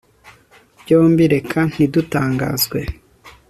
[0.81, 2.79] Byombi reka ntidutangazwe